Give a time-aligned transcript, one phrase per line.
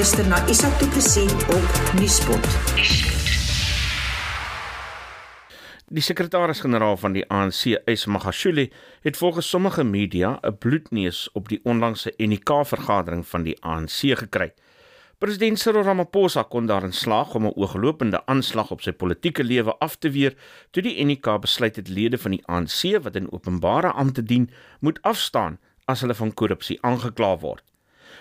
[0.00, 2.46] luister na Isak Du Plessis op Nieuwspot.
[5.92, 8.70] Die sekretaris-generaal van die ANC, Ys Magashule,
[9.04, 14.52] het volgens sommige media 'n bloedneus op die onlangse UNIKA-vergadering van die ANC gekry.
[15.18, 19.96] President Cyril Ramaphosa kon daarin slaag om 'n ooglopende aanslag op sy politieke lewe af
[19.96, 20.34] te weer
[20.70, 25.02] toe die UNIKA besluit het lede van die ANC wat in openbare ampte dien, moet
[25.02, 27.69] afstaan as hulle van korrupsie aangekla word.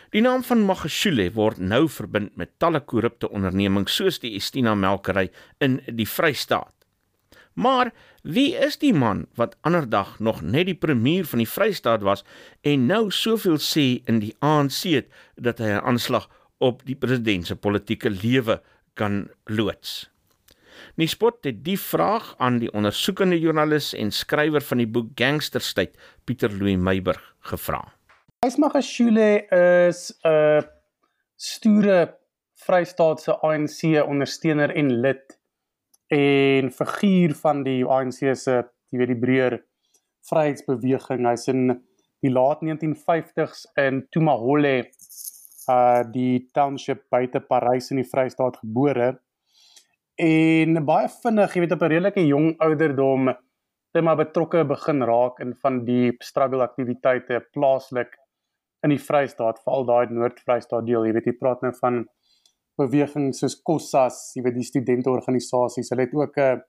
[0.10, 5.28] Die naam van Magashule word nou verbind met talle korrupte ondernemings soos die Estina melkery
[5.62, 6.74] in die Vrystaat.
[7.54, 7.92] Maar
[8.24, 12.26] wie is die man wat anderdag nog net die premier van die Vrystaat was
[12.66, 16.26] en nou soveel sê in die ANC het dat hy 'n aanslag
[16.58, 18.62] op die president se politieke lewe
[18.96, 20.10] kan loods?
[20.96, 26.50] Nispot het die vraag aan die ondersoekende joernalis en skrywer van die boek Gangsterstyd, Pieter
[26.50, 27.99] Louw Meiburg, gevra.
[28.40, 30.64] Ysmagashule is 'n
[31.36, 32.16] stoere
[32.56, 35.40] Vrystaatse ANC ondersteuner en lid
[36.08, 38.56] en figuur van die ANC se,
[38.92, 39.56] jy weet die breër
[40.30, 41.28] vryheidsbeweging.
[41.28, 41.66] Hy's in
[42.24, 44.88] die laat 1950s in Tumahole,
[45.68, 49.20] uh die township buite Parys in die Vrystaat gebore.
[50.16, 55.04] En baie vinnig, jy weet op 'n redelike jong ouderdom, het hy maar betrokke begin
[55.04, 58.16] raak in van die struggle aktiwiteite plaaslik
[58.84, 62.04] in die Vrystaat, veral daai Noord-Vrystaat deel, jy weet jy praat nou van
[62.80, 65.92] bewegings soos Kossas, jy weet die studenteorganisasies.
[65.92, 66.62] Hulle het ook 'n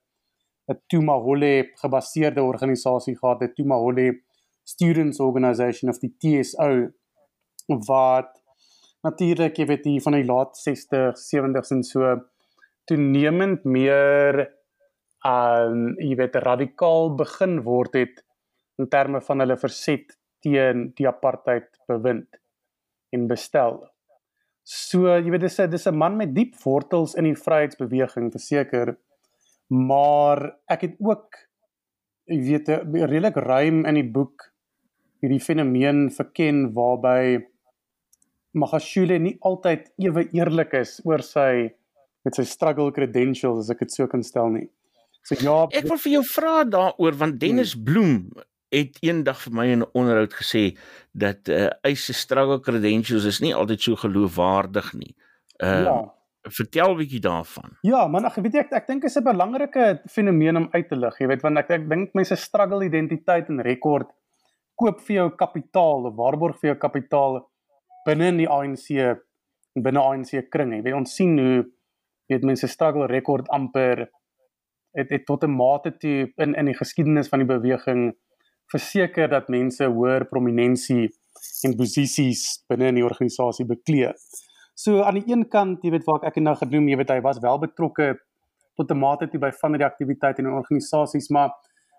[0.71, 4.21] 'n Tumahole gebaseerde organisasie gehad, die Tumahole
[4.65, 6.91] Students Organisation of die TSO
[7.87, 8.41] wat
[9.03, 12.17] natuurlik jy weet hier van die laat 60s, 70s en so
[12.91, 14.41] toenemend meer
[15.27, 18.23] um jy weet radikaal begin word het
[18.81, 22.29] in terme van hulle verset teen die apartheid bewind
[23.13, 23.81] en bestel.
[24.65, 28.97] So, jy weet dis 'n dis 'n man met diep wortels in die vryheidsbeweging verseker,
[29.69, 31.37] maar ek het ook
[32.27, 34.53] jy weet 'n redelik ruim in die boek
[35.21, 37.47] hierdie fenomeen verken waarby
[38.53, 41.71] Magashule nie altyd ewe eerlik is oor sy
[42.25, 44.69] met sy struggle credentials as ek dit so kan stel nie.
[45.23, 47.85] So ja, ek wil vir jou vra daaroor want Dennis hmm.
[47.85, 48.33] Bloem
[48.71, 50.77] het eendag vir my in 'n onderhoud gesê
[51.13, 55.15] dat uh eis se struggle credentials is nie altyd so geloofwaardig nie.
[55.59, 56.15] Uh ja.
[56.43, 57.77] vertel 'n bietjie daarvan.
[57.83, 61.19] Ja, man, ek weet ek ek dink is 'n belangrike fenomeen om uit te lig,
[61.19, 64.09] jy weet want ek ek dink mense struggle identiteit en rekord
[64.75, 67.51] koop vir jou kapitaal of waarborg vir jou kapitaal
[68.07, 68.87] binne in die ANC
[69.75, 70.73] binne ANC kring.
[70.73, 71.67] Jy weet ons sien hoe
[72.31, 74.09] weet mense struggle rekord amper
[74.97, 78.15] het, het tot 'n mate toe in in die geskiedenis van die beweging
[78.73, 81.09] verseker dat mense hoër prominensie
[81.67, 84.13] en posisies binne in die organisasie beklee.
[84.75, 87.41] So aan die een kant, jy weet waar ek nou genoem, jy weet hy was
[87.43, 88.15] wel betrokke
[88.79, 91.51] tot 'n mate toe by van die aktiwiteite in die organisasies, maar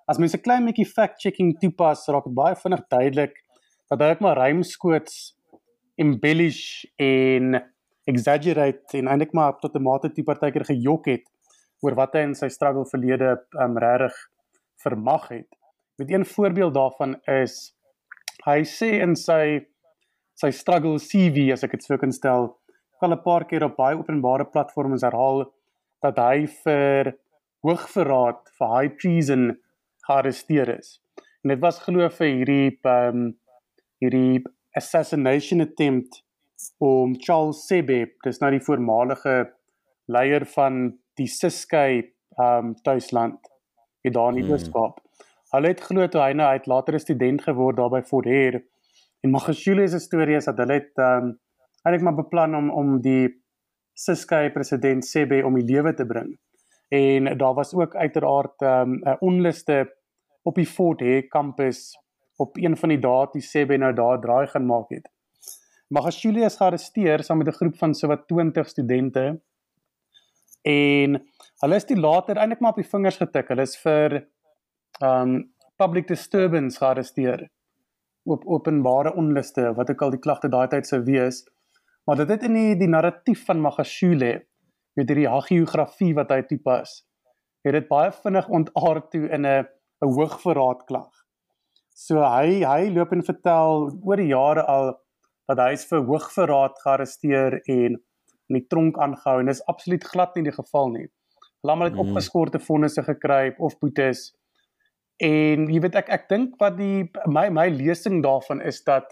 [0.07, 3.35] as mense 'n klein bietjie fact-checking toepas, raak dit baie vinnig duidelik
[3.89, 5.35] dat hy net maar rymskoots
[5.97, 7.61] embellish en
[8.09, 11.25] exaggerate en eintlik maar tot 'n mate toe partykeer gejok het
[11.81, 14.15] oor wat hy in sy struggle verlede um, regtig
[14.83, 15.49] vermag het.
[16.01, 17.75] Met een voorbeeld daarvan is
[18.45, 19.67] hy sê in sy
[20.41, 22.47] sy struggle CV as ek dit sou kan stel,
[23.05, 25.43] al 'n paar keer op baie openbare platforms herhaal
[26.01, 27.11] dat hy vir
[27.67, 29.43] hoogverraad vir high treason
[30.07, 30.89] gearresteer is.
[31.43, 33.37] En dit was glo vir hierdie um
[34.01, 34.41] hierdie
[34.81, 36.23] assassination attempt
[36.79, 39.53] om Charles Sebe, dis nou die voormalige
[40.07, 43.39] leier van die Ciskei um tuisland
[44.01, 44.97] in daar in die Weskaap.
[44.97, 45.10] Hmm.
[45.51, 48.63] Hulle het glo toe hy nou uit later 'n student geword daar by Fort Hare.
[49.23, 51.39] En Magashule se storie is dat hulle het ehm um,
[51.83, 53.27] eintlik maar beplan om om die
[53.93, 56.39] Ciskei president Sebe om die lewe te bring.
[56.89, 59.95] En daar was ook uiteraard ehm, 'n um, onluste
[60.43, 61.97] op die Fort Hare kampus
[62.37, 65.09] op een van die dae toe Sebe nou daar draai gaan maak het.
[65.87, 69.41] Magashule is gearresteer saam met 'n groep van sowat 20 studente.
[70.61, 71.09] En
[71.61, 73.47] hulle is die later eintlik maar op die vingers getik.
[73.47, 74.27] Hulle is vir
[74.99, 75.39] um
[75.81, 77.47] public disturbance gearresteer
[78.29, 81.43] op openbare onluste wat ook al die klagte daai tyd sou wees
[82.05, 84.33] maar dit het in die, die narratief van Magashule
[84.99, 87.01] weet hierdie hagiografie wat hy toepas
[87.65, 91.25] het dit baie vinnig ontaard toe in 'n 'n hoogverraad klag
[92.05, 94.95] so hy hy loop en vertel oor die jare al
[95.51, 97.97] dat hy is vir hoogverraad gearresteer en
[98.51, 101.07] in die tronk aangehou en dis absoluut glad nie die geval nie.
[101.61, 102.03] Hulle het mm.
[102.03, 104.31] opgeskorte vonnisse gekry of boetes.
[105.21, 109.11] En jy weet ek ek dink wat die my my lesing daarvan is dat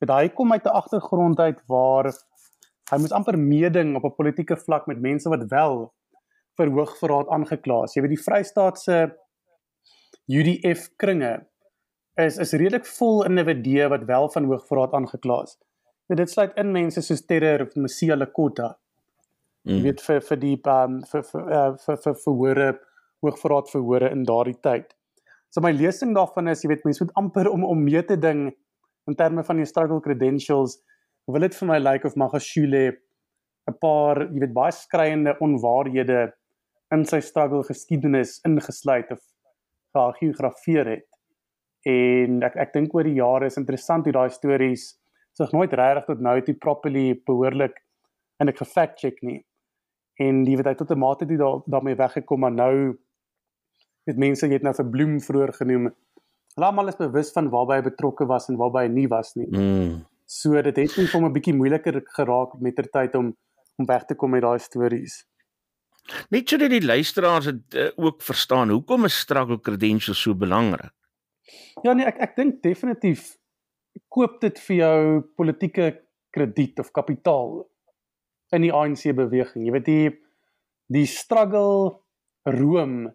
[0.00, 2.08] weet hy kom uit 'n agtergrond uit waar
[2.92, 5.92] hy moes amper meeding op 'n politieke vlak met mense wat wel
[6.56, 7.94] vir hoogverraad aangekla is.
[7.94, 9.10] Jy weet die Vrystaat se
[10.28, 11.46] UDF kringe
[12.16, 15.58] is is redelik vol individue wat wel van hoogverraad aangekla is.
[16.08, 18.74] Nou dit sluit in mense soos Terror of Musia Lekota.
[19.64, 19.82] Jy mm.
[19.82, 22.68] weet vir vir die um, vir vir uh, vir vir verhore
[23.24, 24.93] hoogverraad verhore in daardie tyd.
[25.54, 28.48] So my lesing daarvan is, jy weet mense moet amper om om mee te ding
[29.06, 30.80] in terme van die struggle credentials
[31.30, 32.80] wil dit vir my lyk like of Magashule
[33.70, 36.32] 'n paar, jy weet baie skreiende onwaarhede
[36.92, 39.22] in sy struggle geskiedenis ingesluit of
[40.18, 41.06] geografeer het.
[41.86, 44.98] En ek ek dink oor die jare is interessant hoe daai stories
[45.38, 47.78] sig nooit regtig tot nou toe properly behoorlik
[48.40, 49.44] en ek gefact check nie.
[50.18, 52.98] En die weet hy tot 'n mate dit daar daarmee weggekom maar nou
[54.08, 55.92] het mense jy het nou vir Bloem vroeër genoem.
[56.54, 59.48] Hulle almal is bewus van waarby hy betrokke was en waarby hy nie was nie.
[59.50, 60.02] Mm.
[60.26, 63.36] So dit het net vir hom 'n bietjie moeiliker geraak met ter tyd om
[63.76, 65.24] om weg te kom met daai stories.
[66.30, 70.92] Net sodat die luisteraars dit uh, ook verstaan, hoekom is struggle credentials so belangrik?
[71.82, 73.36] Ja nee, ek ek dink definitief
[74.08, 75.88] koop dit vir jou politieke
[76.34, 77.64] krediet of kapitaal
[78.54, 79.66] in die ANC beweging.
[79.66, 80.10] Jy weet die
[80.92, 82.00] die struggle
[82.44, 83.08] room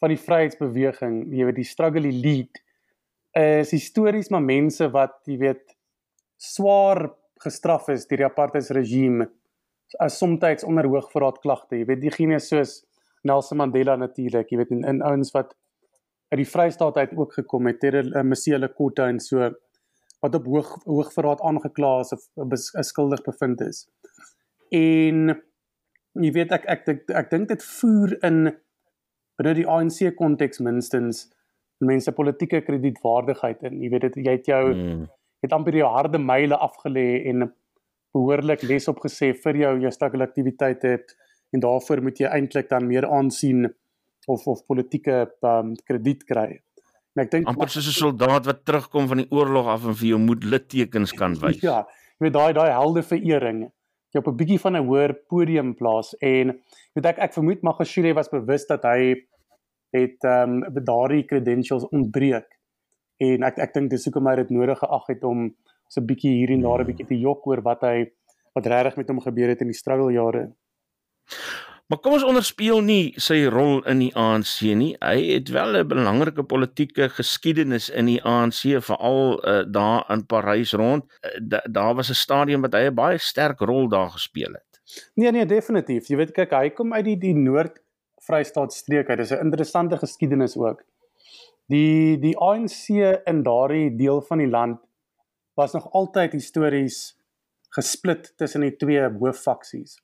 [0.00, 2.62] van die vryheidsbeweging, jy weet die struggle elite
[3.36, 5.76] is histories maar mense wat jy weet
[6.40, 7.10] swaar
[7.44, 9.28] gestraf is deur die apartheidsregime
[9.98, 11.76] as soms onder hoogverraad klagte.
[11.76, 12.80] Jy weet diegene soos
[13.26, 15.54] Nelson Mandela natuurlik, jy weet in, in ouens wat
[16.30, 19.50] uit die Vrystaat uit ook gekom het, ter uh, Msele Kota en so
[20.20, 22.24] wat op hoog hoogverraad aangekla is of
[22.86, 23.86] skuldig bevind is.
[24.70, 25.34] En
[26.20, 28.52] jy weet ek ek ek, ek dink dit voer in
[29.40, 31.24] binne die ANC konteks minstens
[31.80, 33.80] mense politieke kredietwaardigheid in.
[33.80, 35.02] Jy weet dit jy het jou mm.
[35.46, 37.48] het amper jou harde myle afgelê en
[38.14, 40.98] behoorlik les opgesê vir jou jou stukkel aktiwiteite
[41.54, 43.70] en daarvoor moet jy eintlik dan meer aansien
[44.28, 46.60] of of politieke um, krediet kry.
[47.16, 50.12] En ek dink amper soos 'n soldaat wat terugkom van die oorlog af en vir
[50.12, 51.62] jou moet littekens kan wys.
[51.64, 51.86] Ja,
[52.20, 53.70] jy weet daai daai helde verering
[54.10, 56.60] jy op 'n bietjie van 'n hoër podium plaas en
[56.94, 59.14] weet ek ek vermoed Magashule was bewus dat hy
[59.90, 62.48] het ehm um, daardie credentials ontbreek
[63.20, 65.50] en ek ek dink dis hoekom hy dit nodig geag het om
[65.88, 68.10] so 'n bietjie hier en daar 'n bietjie te jok oor wat hy
[68.54, 70.52] wat regtig met hom gebeur het in die struggle jare.
[71.90, 74.92] Maar kom ons onderspeel nie sy rol in die ANC nie.
[75.02, 80.72] Hy het wel 'n belangrike politieke geskiedenis in die ANC veral uh, daar in Parys
[80.72, 81.04] rond.
[81.04, 84.80] Uh, da, daar was 'n stadium wat hy 'n baie sterk rol daar gespeel het.
[85.14, 86.08] Nee nee, definitief.
[86.08, 87.82] Jy weet kyk, hy kom uit die die Noord
[88.30, 89.18] Vrystaat streek uit.
[89.18, 90.84] Dis 'n interessante geskiedenis ook.
[91.66, 92.88] Die die ANC
[93.24, 94.80] in daardie deel van die land
[95.54, 97.16] was nog altyd histories
[97.76, 99.98] gesplit tussen die twee hooffaksies.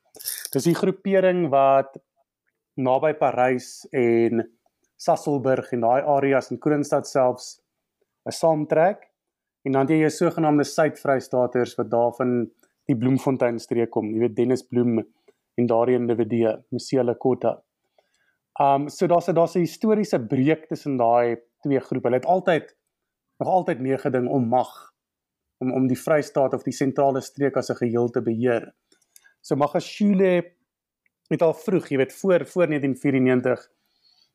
[0.53, 1.99] Dis die groepering wat
[2.75, 4.45] naby Parys en
[4.97, 7.61] Sasolburg en daai areas in Kroonstad selfs
[8.27, 9.11] 'n saamtrek
[9.65, 12.51] en dan jy jou sogenaamde Suid-Vrystaaters wat daarvan
[12.87, 14.99] die Bloemfontein streek kom, jy weet Dennis Bloem
[15.57, 17.63] en daardie individue, Musiele Kota.
[18.61, 22.09] Um so daar's 'n daar's 'n historiese breek tussen daai twee groepe.
[22.09, 22.77] Hulle het altyd
[23.39, 24.93] nog altyd meegeding om mag
[25.59, 28.73] om om die Vrystaat of die sentrale streek as 'n geheel te beheer.
[29.41, 30.53] So Magashule
[31.29, 33.69] het al vroeg, jy weet voor voor 1994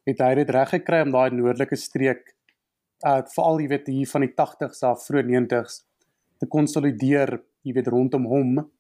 [0.04, 2.36] het hy dit reg gekry om daai noordelike streek
[3.06, 5.82] uh veral jy weet hier van die 80s af vroeg 90s
[6.40, 8.72] te konsolideer, jy weet rondom hom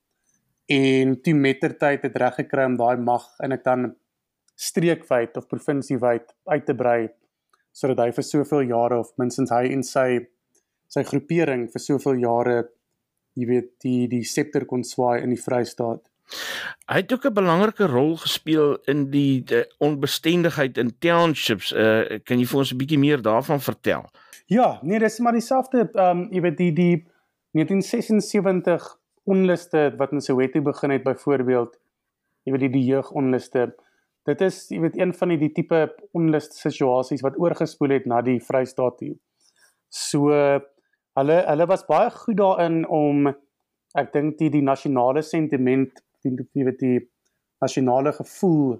[0.71, 3.95] en toe mettertyd het reg gekry om daai mag en ek dan
[4.61, 7.09] streekwyd of provinsiewyd uit te brei
[7.71, 10.07] sodat hy vir soveel jare of minstens hy en sy
[10.91, 12.57] sy groepering vir soveel jare
[13.39, 16.03] jy weet die die septer kon swaai in die Vrystaat.
[16.87, 21.71] Hy het ook 'n belangrike rol gespeel in die, die onbestendigheid in townships.
[21.71, 24.09] Uh kan jy vir ons 'n bietjie meer daarvan vertel?
[24.47, 27.05] Ja, nee, dis maar dieselfde ehm um, jy weet die die
[27.51, 31.79] 1976 onluste wat in Soweto begin het byvoorbeeld.
[32.43, 33.75] Jy weet die, die jeugonluste.
[34.29, 35.79] Dit is jy weet een van die die tipe
[36.17, 39.15] onlus situasies wat oorgespoel het na die Vrystaat toe.
[39.89, 40.29] So
[41.17, 43.31] hulle hulle was baie goed daarin om
[43.97, 46.99] ek dink die die nasionale sentiment die die weet die
[47.61, 48.77] nasionale gevoel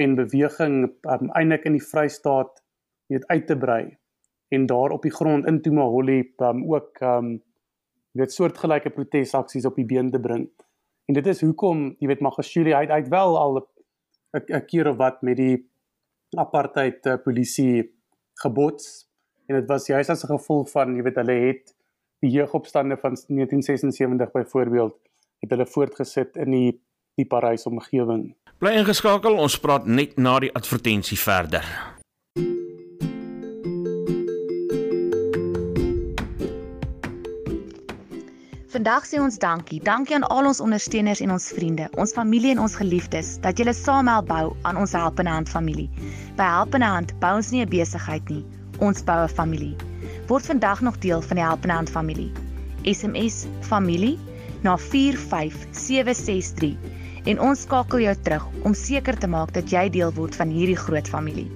[0.00, 0.76] en beweging
[1.08, 2.62] um, eintlik in die Vrystaat
[3.12, 3.82] weet uit te brei
[4.54, 7.38] en daar op die grond in Tumaholi um, ook um
[8.12, 10.48] weet soortgelyke protesaksies op die been te bring.
[11.06, 13.60] En dit is hoekom jy weet Magashule hy het wel al
[14.32, 15.56] 'n keer of wat met die
[16.38, 17.90] apartheid uh, polisie
[18.42, 19.08] gebots
[19.46, 21.74] en dit was juist as 'n gevolg van jy weet hulle het
[22.20, 24.96] die jeugopstande van 1976 byvoorbeeld
[25.40, 26.80] het hulle voortgesit in die
[27.14, 28.34] die Parys omgewing.
[28.58, 31.64] Bly ingeskakel, ons praat net na die advertensie verder.
[38.90, 39.78] Vandag sê ons dankie.
[39.86, 43.70] Dankie aan al ons ondersteuners en ons vriende, ons familie en ons geliefdes dat julle
[43.70, 45.86] saam help bou aan ons Helpende Hand familie.
[46.34, 48.42] By Helpende Hand bou ons nie 'n besigheid nie,
[48.80, 49.76] ons bou 'n familie.
[50.26, 52.32] Word vandag nog deel van die Helpende Hand familie.
[52.82, 54.18] SMS familie
[54.66, 56.74] na 45763
[57.26, 60.82] en ons skakel jou terug om seker te maak dat jy deel word van hierdie
[60.82, 61.50] groot familie.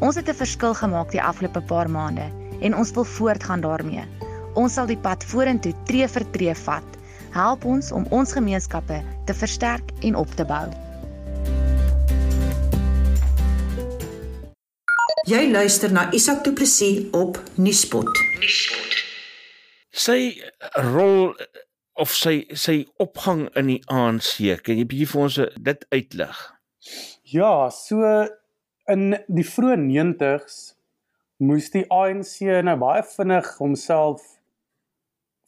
[0.00, 4.31] Ons het 'n verskil gemaak die afgelope paar maande en ons wil voortgaan daarmee.
[4.52, 6.96] Ons sal die pad vorentoe tree vir tree vat.
[7.32, 10.66] Help ons om ons gemeenskappe te versterk en op te bou.
[15.24, 18.10] Jy luister na Isak Du Plessis op Nuuspot.
[19.92, 20.34] Sy
[20.92, 21.32] rol
[21.96, 25.40] of sy sy opgang in die ANC, kan jy bietjie vir ons
[25.70, 26.44] dit uitlig?
[27.32, 28.04] Ja, so
[28.92, 30.60] in die vroeë 90's
[31.40, 34.26] moes die ANC nou baie vinnig homself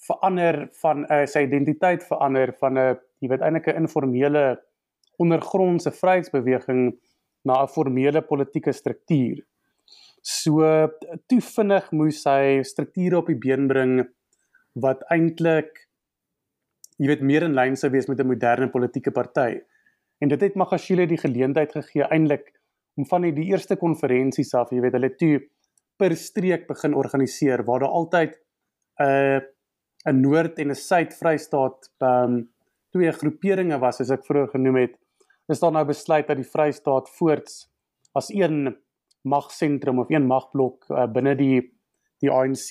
[0.06, 4.44] verander van uh, sy identiteit verander van 'n jy weet eintlik 'n informele
[5.18, 6.92] ondergrondse vryheidsbeweging
[7.44, 9.44] na 'n formele politieke struktuur.
[10.22, 10.88] So
[11.28, 14.04] toe vinnig moes hy strukture op die been bring
[14.74, 15.88] wat eintlik
[16.98, 19.60] jy weet meer in lyn sou wees met 'n moderne politieke party.
[20.20, 22.52] En dit het Magashule die geleentheid gegee eintlik
[22.96, 25.40] om van die, die eerste konferensies af, jy weet, hulle toe
[25.98, 28.38] per streek begin organiseer waar daar altyd
[28.98, 29.40] 'n uh,
[30.08, 32.48] 'n Noord en 'n Suid-Vrystaat ehm um,
[32.94, 34.94] twee groeperinge was as ek vroeër genoem het,
[35.50, 37.68] is daar nou besluit dat die Vrystaat voorts
[38.14, 38.76] as een
[39.22, 41.60] magsentrum of een magblok uh, binne die
[42.22, 42.68] die ANC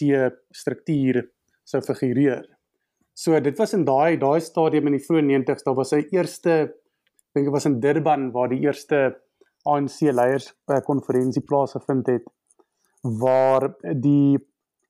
[0.49, 1.19] struktuur
[1.63, 2.45] sou figureer.
[3.13, 6.73] So dit was in daai daai stadium in die vroeë 90's, daar was 'n eerste
[7.33, 9.19] dink ek was in Durban waar die eerste
[9.65, 12.25] ANC leiers uh, konferensie plaasgevind het
[13.01, 14.39] waar die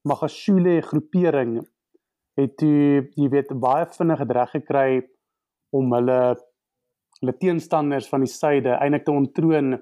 [0.04, 1.62] Magashule groepering
[2.40, 4.90] het toe jy weet baie vinnig reg gekry
[5.74, 6.20] om hulle
[7.22, 9.78] hulle teenstanders van die suide eintlik te ontroon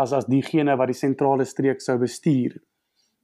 [0.00, 2.56] as as diegene wat die sentrale streek sou bestuur.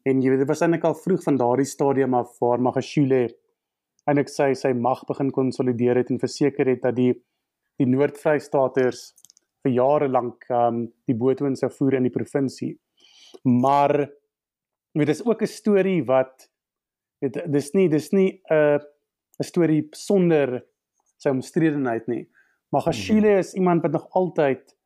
[0.07, 3.25] En jy weet dit was eintlik al vroeg van daardie stadium af waar Magashule
[4.09, 7.12] eintlik sy sy mag begin konsolideer het en verseker het dat die
[7.81, 9.02] die Noord-Vrystaaters
[9.64, 12.75] vir jare lank um die boottoon sou voer in die provinsie.
[13.45, 14.05] Maar
[15.00, 16.50] dit is ook 'n storie wat
[17.20, 18.78] Dit dis nie dis nie 'n uh,
[19.40, 20.60] 'n storie sonder
[21.20, 22.28] sy omstredenheid nie.
[22.72, 24.76] Magashule is iemand wat nog altyd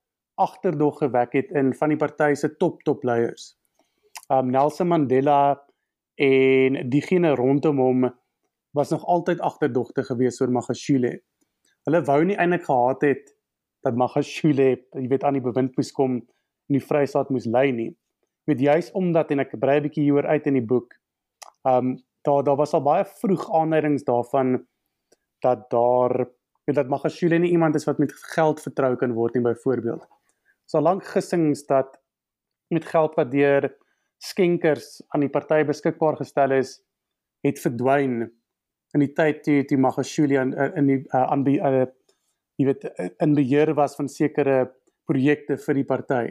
[0.41, 3.55] agterdog gewek het in van die party se top top leiers.
[4.33, 5.61] Um Nelson Mandela
[6.17, 8.09] en diegene rondom hom
[8.75, 11.21] was nog altyd agterdogte gewees oor Magashule.
[11.87, 13.35] Hulle wou nie eintlik gehad het
[13.85, 17.91] dat Magashule, jy weet aan die bewind moes kom en die Vrystaat moes lei nie.
[18.45, 20.97] Ek weet juis omdat en ek brei 'n bietjie hieroor uit in die boek.
[21.69, 24.57] Um daar daar was al baie vroeg aanduidings daarvan
[25.45, 26.17] dat daar
[26.65, 30.07] weet dat Magashule nie iemand is wat met geld vertrou kan word nie byvoorbeeld.
[30.65, 31.99] So lank gissings dat
[32.73, 33.69] met geld wat deur
[34.25, 36.79] skenkers aan die party beskikbaar gestel is,
[37.45, 38.23] het verdwyn
[38.95, 41.85] in die tyd toe toe Magashule in in die uh, aan die uh,
[42.57, 42.87] jy weet
[43.21, 44.65] in beheer was van sekere
[45.05, 46.25] projekte vir die party.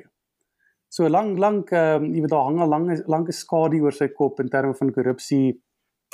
[0.89, 4.39] So lank lank um, jy weet daar hang 'n lange lange skadu oor sy kop
[4.39, 5.59] in terme van korrupsie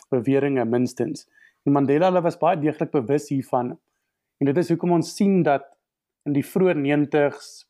[0.10, 1.28] beweringe minstens.
[1.66, 3.78] En Mandela hulle was baie deeglik bewus hiervan.
[4.40, 5.66] En dit is hoekom ons sien dat
[6.28, 7.66] in die vroeë 90's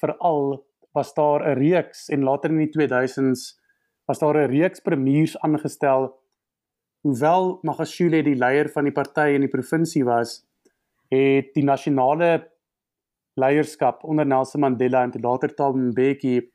[0.00, 0.64] veral
[0.96, 3.60] was daar 'n reeks en later in die 2000's
[4.06, 6.14] was daar 'n reeks premiers aangestel.
[7.00, 10.46] Hoewel Magashule die leier van die party in die provinsie was,
[11.10, 12.50] het die nasionale
[13.34, 16.50] leierskap onder Nelson Mandela en later Thabo Mbeki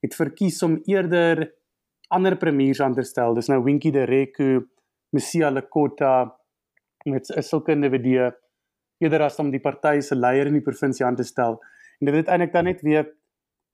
[0.00, 1.54] het verkies om eerder
[2.14, 3.34] ander premiers aan te stel.
[3.36, 4.66] Dis nou Winkie de Reku,
[5.14, 6.28] Messia Lekota
[7.08, 8.30] met sulke individue
[8.98, 11.58] eerder as om die party se leier in die provinsie aan te stel.
[12.00, 13.06] En dit het eintlik dan net weer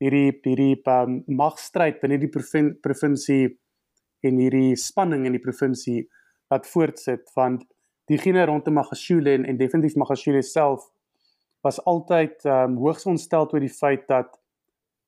[0.03, 3.55] hierdie hierdie um, magstryd binne die provinsie
[4.25, 6.03] en hierdie spanning in die provinsie
[6.51, 7.63] wat voortsit want
[8.11, 10.89] diegene rondom Magashule en, en definitief Magashule self
[11.65, 14.35] was altyd um, hoogs ontstel oor die feit dat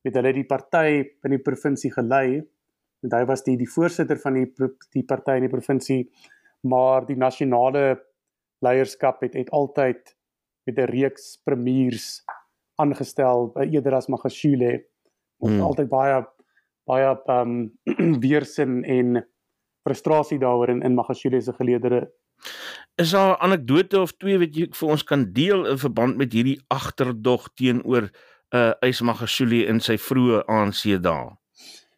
[0.06, 2.42] weet hulle die party in die provinsie gelei
[3.04, 4.48] en hy was die die voorsitter van die
[4.96, 6.02] die party in die provinsie
[6.68, 8.00] maar die nasionale
[8.66, 10.16] leierskap het het altyd
[10.68, 12.24] met 'n reeks premiers
[12.82, 14.84] aangestel eerder as Magashule
[15.40, 15.62] ons hmm.
[15.62, 16.26] altyd baie
[16.88, 17.72] baie um
[18.26, 19.26] weersin en
[19.84, 22.08] frustrasie daaroor in in Magashule se geleedere
[22.96, 26.34] Is daar 'n anekdote of twee wat jy vir ons kan deel in verband met
[26.34, 28.10] hierdie agterdog teenoor
[28.56, 31.38] uh Ismagashule in sy vroeë ANC dae?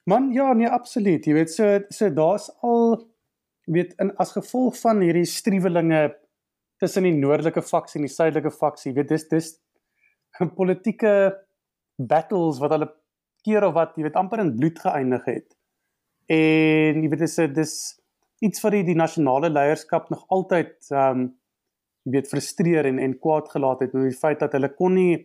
[0.09, 1.25] Man, ja, nee, absoluut.
[1.27, 2.95] Jy weet so so daar's al
[3.69, 6.01] weet in as gevolg van hierdie struwelinge
[6.81, 9.49] tussen die noordelike faksie en die suidelike faksie, weet dis dis
[10.41, 11.13] 'n politieke
[12.13, 12.89] battles wat hulle
[13.45, 15.49] keer of wat jy weet amper in bloed geëindig het.
[16.29, 17.75] En jy weet dis dis
[18.45, 21.27] iets vir die, die nasionale leierskap nog altyd ehm um,
[22.07, 25.15] jy weet frustreer en en kwaad gelaat het met die feit dat hulle kon nie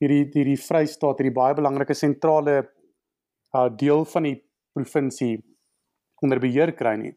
[0.00, 2.62] hierdie hierdie Vrystaat, hierdie baie belangrike sentrale
[3.56, 4.36] uh, deel van die
[4.76, 5.40] provinsie
[6.22, 7.14] onder beheer kry nie.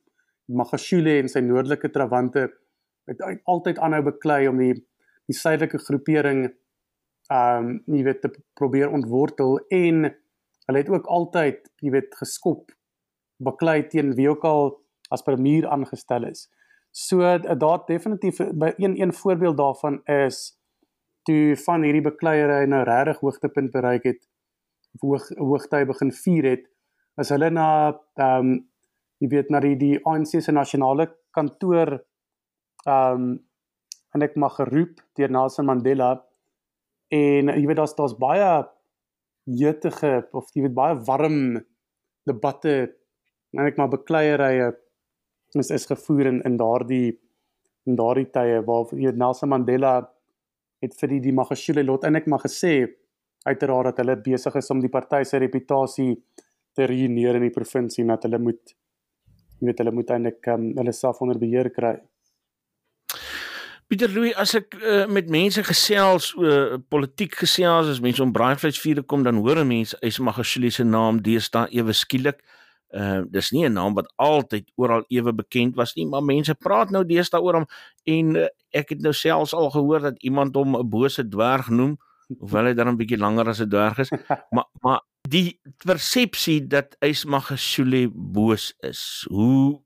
[0.47, 2.47] Magashule en sy noordelike trawante
[3.09, 4.73] het altyd aanhou beklei om die
[5.29, 6.45] die suidelike groepering
[7.31, 10.09] ehm um, jy weet te probeer ontwortel en
[10.67, 12.73] hulle het ook altyd jy weet geskop
[13.43, 14.73] baklei teen wie ook al
[15.09, 16.49] as premier aangestel is.
[16.91, 20.57] So eh, daar definitief by een een voorbeeld daarvan is
[21.23, 24.21] toe van hierdie bekleierery nou regtig hoogtepunt bereik het
[25.01, 26.69] hoog hoogtyd begin vier het
[27.17, 27.67] as hulle na
[28.19, 28.53] ehm um,
[29.23, 33.33] jy weet na die die ANC se nasionale kantoor ehm um,
[34.13, 36.13] en ek mag geroep deur Nelson Mandela.
[37.13, 38.50] En jy weet daar's daar's baie
[39.50, 41.57] jeutige of jy weet baie warm
[42.29, 42.75] debatte
[43.53, 44.71] en ek maar bekleierye
[45.59, 47.19] is is gevoer in in daardie
[47.89, 49.95] in daardie tye waar jy weet Nelson Mandela
[50.83, 52.73] het vir die die Magashule lot en ek mag gesê
[53.43, 56.15] uiteraard dat hulle besig is om die party se reputasie
[56.73, 58.75] te ruïneer in die provinsie en dat hulle moet
[59.59, 61.95] jy weet hulle moet eintlik um, hulle self onder beheer kry.
[63.88, 69.03] Pieter Louw as ek uh, met mense gesels uh, politiek gesels as mense om braaivleisvuur
[69.07, 72.41] kom dan hoor mense is Magashule se naam deesdae ewe skielik.
[72.94, 76.91] Uh dis nie 'n naam wat altyd oral ewe bekend was nie, maar mense praat
[76.91, 77.68] nou deesdae oor hom
[78.05, 81.98] en uh, ek het nou selfs al gehoor dat iemand hom 'n bose dwerg noem,
[82.39, 84.11] hoewel hy dan 'n bietjie langer as 'n dwerg is.
[84.55, 89.81] maar maar die persepsie dat Ismagashule boos is, hoe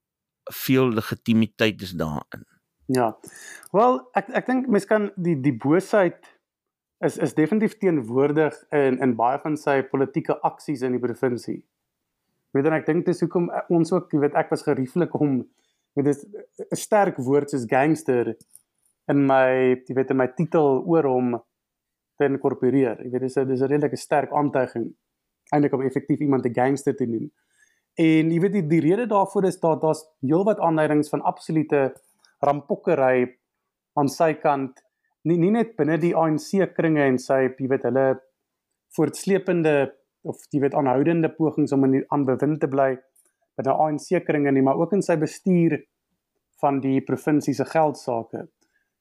[0.54, 2.46] veel legitimiteit is daarin?
[2.88, 3.18] Ja.
[3.72, 6.38] Wel, ek ek dink mense kan die die boosheid
[7.06, 11.64] is is definitief teenwoordig in in baie van sy politieke aksies in die provinsie.
[12.56, 15.44] Weet dan ek dink dis hoekom ons ook, jy weet, ek was gerieflik om
[15.98, 16.24] weet dis
[16.72, 18.36] 'n sterk woord soos gangster
[19.12, 21.36] in my jy weet in my titel oor hom
[22.18, 23.04] te inkorporeer.
[23.04, 24.94] Jy weet dis 'n dis 'n redelike sterk aantuiging
[25.54, 27.32] eintlik om effektief iemand 'n gangster te noem.
[27.96, 31.94] En jy weet die, die rede daarvoor is dat daar's heelwat aanduidings van absolute
[32.40, 33.38] rampokkery
[33.94, 34.84] aan sy kant
[35.24, 38.06] nie nie net binne die ANC kringe en sy jy weet hulle
[38.96, 39.76] voortsleepende
[40.24, 42.96] of jy weet aanhoudende pogings om in aan bewind te bly
[43.58, 45.80] by die ANC kringe nie maar ook in sy bestuur
[46.62, 48.46] van die provinsie se geldsaake.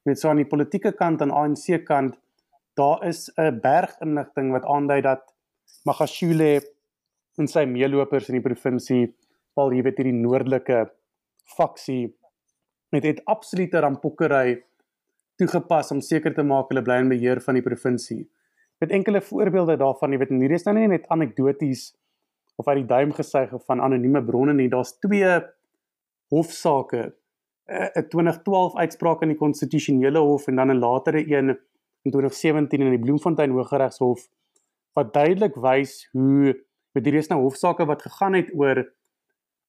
[0.05, 2.17] Jy weet so aan die politieke kant en ANC kant
[2.77, 5.23] daar is 'n berg inligting wat aandui dat
[5.85, 6.61] Magashule
[7.39, 9.15] en sy meelopers in die provinsie
[9.55, 10.91] val jy weet hierdie noordelike
[11.57, 12.15] faksie
[12.93, 14.63] met het absolute rampokkery
[15.41, 18.25] toegepas om seker te maak hulle bly in beheer van die provinsie.
[18.81, 21.91] Met enkele voorbeelde daarvan, jy weet, hierdie is nou nie net anekdoties
[22.57, 24.69] of uit die duim gesuig van anonieme bronne nie.
[24.73, 25.41] Daar's twee
[26.33, 27.13] hofsaake,
[27.67, 31.59] eh, 'n 2012 uitspraak in die konstitusionele hof en dan 'n latere een
[32.07, 34.29] in 2017 in die Bloemfontein Hooggeregshof
[34.97, 36.55] wat duidelik wys hoe
[36.97, 38.85] met hierdie is nou hofsaake wat gegaan het oor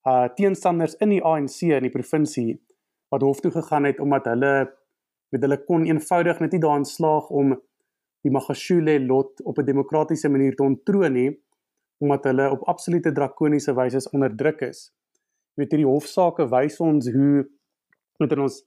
[0.08, 2.60] uh teenstanders in die ANC in die provinsie
[3.13, 4.54] wat hof toe gegaan het omdat hulle
[5.34, 7.58] met hulle kon eenvoudig net nie daarin slaag om
[8.23, 11.32] die Magashule lot op 'n demokratiese manier te ontroon nie
[11.97, 14.93] omdat hulle op absolute drakoniese wyse onderdruk is.
[15.56, 17.47] Jy weet hierdie hofsaake wys ons hoe
[18.19, 18.63] met ons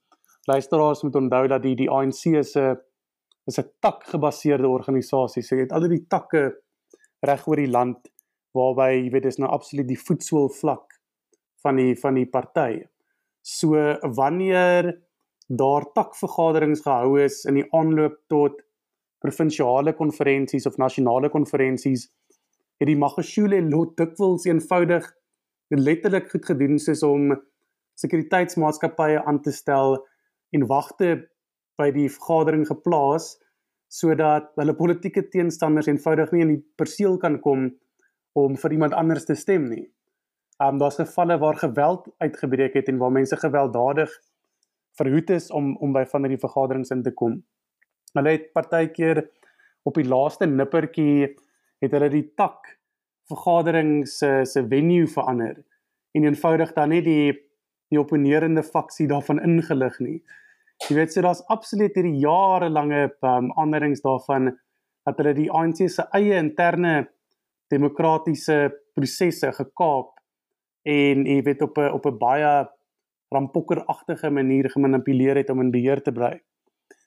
[0.50, 2.56] luisteraars moet onthou dat die die ANC is
[3.50, 5.42] is 'n tak gebaseerde organisasie.
[5.42, 6.42] So jy het al die takke
[7.26, 8.08] reg oor die land
[8.54, 10.98] waarby jy weet dis nou absoluut die voetsool vlak
[11.62, 12.82] van die van die party.
[13.42, 13.74] So
[14.16, 15.00] wanneer
[15.48, 18.60] daar takvergaderings gehou is in die aanloop tot
[19.20, 22.08] provinsiale konferensies of nasionale konferensies,
[22.80, 25.06] het die Magashule lot dikwels eenvoudig
[25.70, 27.34] letterlik goed gedoen soos om
[28.00, 29.98] sekuriteitsmaatskappye aan te stel
[30.56, 31.28] en wagte
[31.78, 33.34] by die vergadering geplaas
[33.90, 37.70] sodat hulle politieke teenstanders eenvoudig nie in die perseel kan kom
[38.38, 39.88] om vir iemand anders te stem nie.
[40.62, 44.12] Um daar's gevalle waar geweld uitgebreek het en waar mense gewelddadig
[44.98, 47.40] verhoed is om om by van hierdie vergaderings in te kom.
[48.14, 49.24] Hulle het partykeer
[49.88, 51.30] op die laaste nippertjie
[51.80, 52.76] het hulle die tak
[53.30, 55.56] vergadering se se venue verander
[56.14, 57.32] en eenvoudig dan net die
[57.90, 60.20] die opponerende faksie daarvan ingelig nie.
[60.88, 64.54] Jy weet so daar's absoluut hierdie jarelange um, aanderings daarvan
[65.06, 66.94] dat hulle die ANC se eie interne
[67.72, 70.16] demokratiese prosesse gekaap
[70.88, 72.52] en jy weet op 'n op 'n baie
[73.30, 76.40] rampokkeragtige manier gemanipuleer het om in beheer te bly.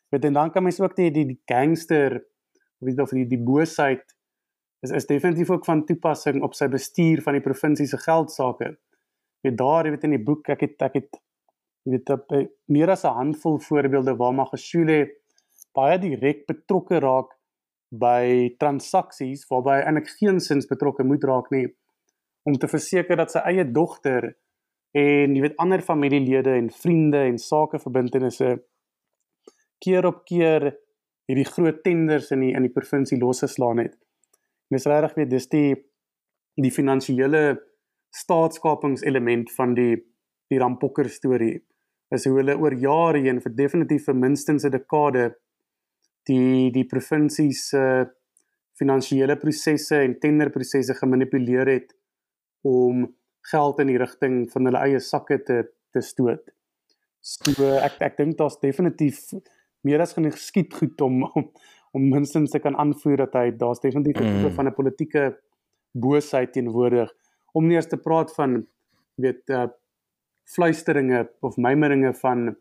[0.09, 2.15] Weet en dan kan mens ook die die, die gangster
[2.79, 4.03] of weet of die die boosheid
[4.81, 8.77] is is definitief ook van toepassing op sy bestuur van die provinsie se geldsaake.
[9.41, 11.21] Weet daar, jy weet in die boek ek het ek het
[11.83, 12.33] jy weet op
[12.71, 14.99] meer as 'n handvol voorbeelde waar Magashule
[15.75, 17.33] baie direk betrokke raak
[17.91, 21.67] by transaksies waarby hy eintlik geensins betrokke moet raak nie
[22.43, 24.33] om te verseker dat sy eie dogter
[24.93, 28.57] en jy weet ander familielede en vriende en sakeverbintenisse
[29.83, 30.71] keer op keer
[31.29, 33.95] hierdie groot tenders in die in die provinsie losgeslaan het.
[34.71, 35.75] Mens regtig weet dis die
[36.61, 37.43] die finansiële
[38.13, 39.95] staatskapingselement van die
[40.51, 41.55] die Rampokker storie
[42.13, 45.33] is hoe hulle oor jare heen vir definitief vir minstens 'n dekade
[46.29, 47.83] die die provinsie se
[48.79, 51.93] finansiële prosesse en tenderprosesse gemanipuleer het
[52.61, 53.07] om
[53.51, 56.49] geld in die rigting van hulle eie sakke te te stoot.
[57.21, 59.19] So ek ek dink daar's definitief
[59.83, 61.51] meer as genoeg skiet goed om om,
[61.93, 64.55] om minstens te kan aanvoer dat hy daar's definitief 'n tipe mm.
[64.55, 65.23] van 'n politieke
[65.93, 67.11] boosheid teenwoordig
[67.53, 68.65] om nie eers te praat van
[69.15, 69.67] weet uh
[70.43, 72.51] fluisteringe of mymeringe van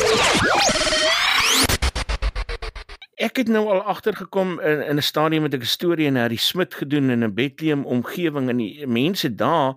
[3.16, 6.76] Ek het nou al agtergekom in in 'n stadium met 'n storie in Harry Smit
[6.76, 9.74] gedoen in 'n Bethlehem omgewing en die mense daar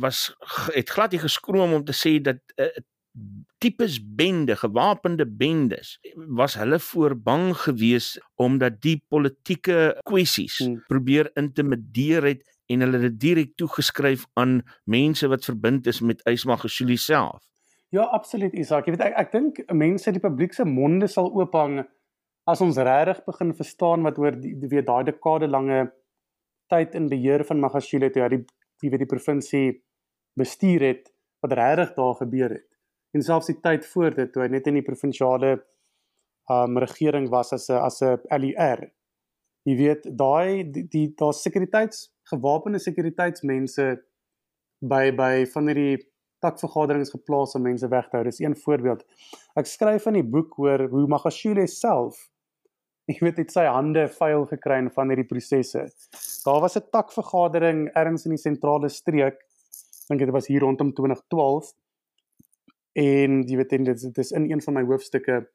[0.00, 0.28] was
[0.74, 2.84] het glad nie geskroom om te sê dat 'n uh, eh,
[3.58, 10.84] tipes bende, gewapende bendes was hulle voor bang gewees omdat die politieke kwessies hmm.
[10.86, 16.96] probeer intimideer het en hulle dit direk toegeskryf aan mense wat verbind is met Ysmagashuli
[16.96, 17.42] self.
[17.90, 18.86] Ja, absoluut Isak.
[18.86, 21.80] Jy weet ek ek dink mense die publiek se monde sal oophang
[22.48, 25.86] as ons regtig begin verstaan wat oor die weet daai dekade lange
[26.72, 28.44] tyd in beheer van Magashule toe hy die
[28.82, 29.68] die wat die provinsie
[30.38, 31.10] bestuur het
[31.44, 32.68] wat regtig daar gebeur het.
[33.14, 35.56] En selfs die tyd voor dit toe hy net in die provinsiale
[36.52, 38.90] um regering was as 'n as 'n LER.
[39.64, 44.02] Jy weet daai die, die daar sekuriteits gewapende sekuriteitsmense
[44.80, 45.98] by by van hierdie
[46.40, 48.24] takvergaderings geplaas om mense weg te hou.
[48.24, 49.04] Dis een voorbeeld.
[49.56, 52.30] Ek skryf in die boek oor hoe Magashule self
[53.12, 55.86] ek weet dit sy hande vuil gekry in van hierdie prosesse.
[56.44, 59.38] Daar was 'n takvergadering ergens in die sentrale streek.
[60.08, 61.72] Dink dit was hier rondom 2012.
[62.92, 65.48] En jy weet dit dit is in een van my hoofstukke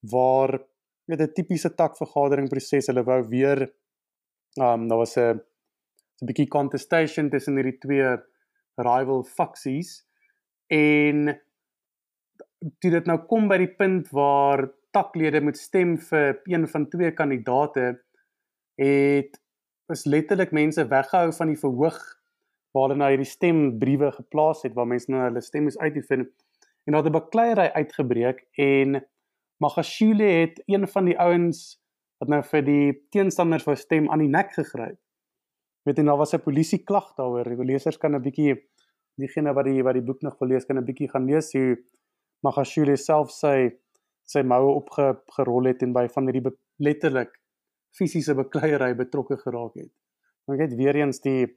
[0.00, 0.58] waar
[1.06, 3.72] weet 'n tipiese takvergadering proses hulle wou weer
[4.58, 5.40] um daar was 'n
[6.20, 8.16] 'n bietjie contestation tussen hierdie twee
[8.76, 10.06] rival faksies
[10.68, 11.40] en
[12.60, 17.12] dit het nou kom by die punt waar taklede moet stem vir een van twee
[17.12, 18.00] kandidate
[18.80, 19.40] het
[19.92, 22.00] is letterlik mense weggehou van die verhoog
[22.72, 26.30] waar hulle nou hierdie stembriewe geplaas het waar mense nou hulle stem moes uitvind
[26.86, 29.00] en daar het 'n bakleierery uitgebreek en
[29.60, 31.80] Magashule het een van die ouens
[32.18, 34.96] wat nou vir die teenstanders wou stem aan die nek gegryp.
[35.84, 37.44] Weet jy nou was 'n polisie klag daaroor.
[37.44, 38.56] Die lesers kan 'n bietjie
[39.16, 41.78] diegene wat die wat die boek nog wil lees kan 'n bietjie gaan lees hoe
[42.42, 43.72] Magashule self sê
[44.30, 47.32] sy moue opgerol het en by van hierdie letterlik
[47.96, 49.90] fisiese bekleierery betrokke geraak het.
[50.46, 51.48] Want ek het weer eens die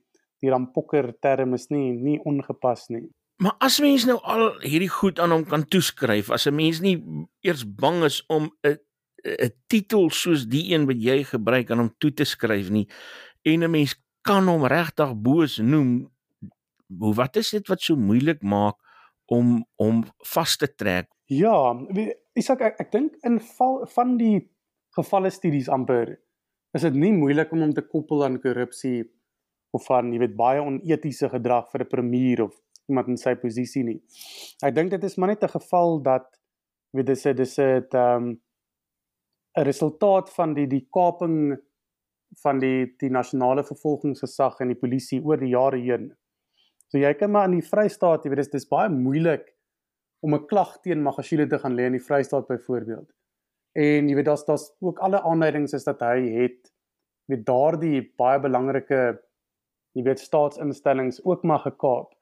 [0.43, 3.05] die rampokker term is nie nie ongepas nie.
[3.43, 6.97] Maar as mens nou al hierdie goed aan hom kan toeskryf, as 'n mens nie
[7.41, 8.77] eers bang is om 'n
[9.23, 12.87] 'n titel soos die een wat jy gebruik aan hom toe te skryf nie
[13.43, 16.11] en 'n mens kan hom regtig boos noem,
[16.99, 18.75] hoe wat is dit wat so moeilik maak
[19.25, 21.73] om om vas te trek Ja,
[22.35, 24.37] Isak ek, ek dink in val van die
[24.97, 26.15] gevalle studies amper
[26.73, 29.03] is dit nie moeilik om hom te koppel aan korrupsie
[29.77, 32.53] of van jy weet baie onetiese gedrag vir 'n premier of
[32.89, 33.99] iemand in sy posisie nie.
[34.63, 36.25] Ek dink dit is maar net 'n geval dat
[36.93, 38.37] weet dis dis 'n ehm
[39.57, 41.57] 'n resultaat van die die kaping
[42.41, 46.13] van die die nasionale vervolgingsgesag en die polisie oor die jare heen.
[46.89, 49.45] So jy kan maar in die Vrystaat, jy weet dis dis baie moeilik
[50.23, 53.09] om 'n klag teen Magashule te gaan lê in die Vrystaat byvoorbeeld.
[53.73, 56.71] En jy weet daar's daar's ook alle aanduidings is dat hy het
[57.25, 58.99] met daardie baie belangrike
[59.93, 62.13] jy weet staatsinstellings ook maar gekaap.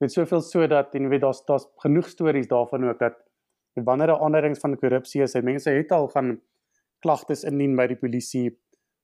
[0.00, 3.20] Met soveel sodat en jy weet daar's daar's genoeg stories daarvan ook dat
[3.74, 6.40] wanneer daar aanduidings van korrupsie is, mense het al gaan
[7.00, 8.58] klagtes indien by die polisie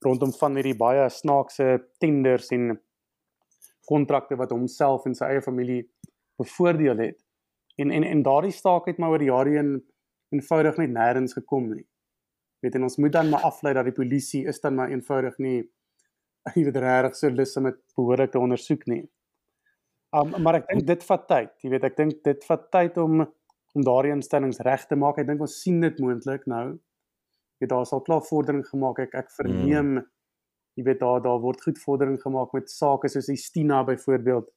[0.04, 2.80] rondom van hierdie baie snaakse tenders en
[3.88, 5.82] kontrakte wat homself en sy eie familie
[6.38, 7.27] bevoordeel het.
[7.78, 9.72] En en en daardie staak het maar oor die jare heen
[10.34, 11.86] eenvoudig net nêrens gekom nie.
[12.64, 15.58] Weet en ons moet dan maar aflei dat die polisie is dan maar eenvoudig nie
[16.56, 19.04] jy weet regtig so lus om dit behoorlik te ondersoek nie.
[20.16, 21.54] Um maar ek dink dit vat tyd.
[21.62, 23.24] Jy weet ek dink dit vat tyd om
[23.76, 25.18] om daardie instellings reg te maak.
[25.20, 26.78] Ek dink ons sien dit moontlik nou
[27.58, 30.06] weet daar sal klaar vordering gemaak ek ek verneem mm.
[30.78, 34.50] jy weet daar daar word goed vordering gemaak met sake soos die Stina byvoorbeeld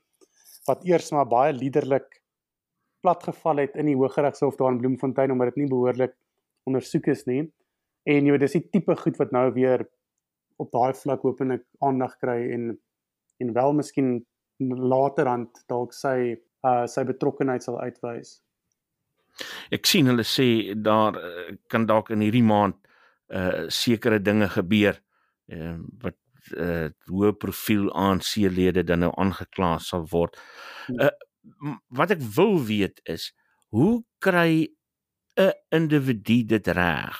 [0.69, 2.21] wat eers maar baie liderlik
[3.01, 6.15] platgeval het in die Hooggeregshof daar in Bloemfontein omdat dit nie behoorlik
[6.69, 7.41] ondersoek is nie
[8.09, 9.85] en jy weet dis die tipe goed wat nou weer
[10.61, 12.71] op daai vlak hopelik aandag kry en
[13.41, 14.09] en wel miskien
[14.93, 16.35] laterand dalk sy
[16.67, 18.35] uh, sy betrokkeheid sal uitwys.
[19.73, 22.77] Ek sien hulle sê daar uh, kan dalk in hierdie maand
[23.31, 24.97] uh sekere dinge gebeur
[25.55, 26.17] uh, wat
[26.59, 30.35] uh hoë profiel ANC-lede dan nou aangekla sal word.
[30.91, 31.09] Uh
[31.89, 33.31] wat ek wil weet is
[33.71, 34.67] hoe kry
[35.39, 37.17] 'n individu dit reg?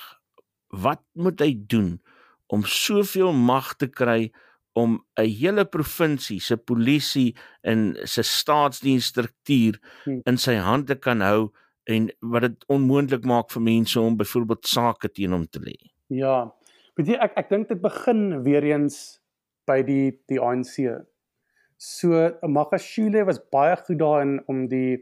[0.70, 2.02] Wat moet hy doen
[2.48, 4.32] om soveel mag te kry
[4.74, 10.22] om 'n hele provinsie se polisie en se staatsdiensstruktuur hmm.
[10.26, 11.52] in sy hande kan hou
[11.84, 15.78] en wat dit onmoontlik maak vir mense om byvoorbeeld sake teen hom te lê?
[16.08, 16.52] Ja.
[16.96, 19.22] Weet jy ek ek dink dit begin weer eens
[19.68, 20.78] by die die ANC.
[21.82, 22.10] So
[22.46, 25.00] Magashule was baie goed daarin om die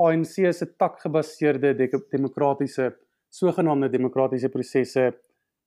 [0.00, 2.94] ANC se takgebaseerde demokratiese
[3.28, 5.04] sogenaamde demokratiese prosesse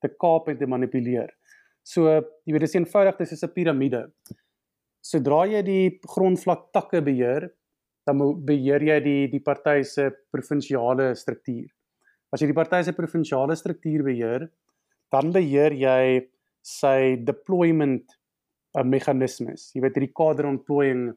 [0.01, 1.29] te kaap en te manipuleer.
[1.85, 4.01] So jy weet dis eenvoudig dis is 'n piramide.
[5.05, 7.51] Sodra jy die grondvlak takke beheer,
[8.07, 11.69] dan beheer jy die die party se provinsiale struktuur.
[12.33, 14.49] As jy die party se provinsiale struktuur beheer,
[15.11, 16.27] dan beheer jy
[16.63, 18.18] sy deployment
[18.77, 19.71] uh, meganismes.
[19.73, 21.09] Jy weet hierdie kader ontplooiing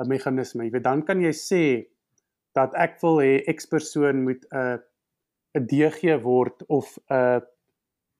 [0.00, 0.64] 'n meganisme.
[0.64, 1.64] Jy weet dan kan jy sê
[2.54, 4.78] dat ek wil hê X persoon moet 'n uh,
[5.54, 7.40] 'n DG word of 'n uh,